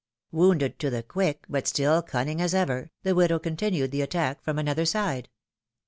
Wounded 0.31 0.79
to 0.79 0.89
the 0.89 1.03
quick, 1.03 1.45
but 1.47 1.67
still 1.67 2.01
cunning 2.01 2.41
as 2.41 2.55
ever, 2.55 2.89
the 3.03 3.13
widow 3.13 3.37
continued 3.37 3.91
the 3.91 4.01
attack 4.01 4.41
from 4.41 4.57
another 4.57 4.83
side. 4.83 5.29